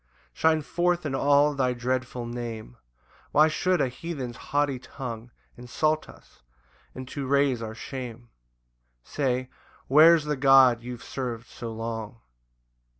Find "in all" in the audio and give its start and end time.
1.05-1.53